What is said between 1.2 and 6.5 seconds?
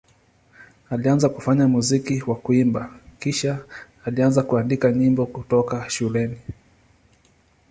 kufanya muziki kwa kuimba, kisha alianza kuandika nyimbo kutoka shuleni.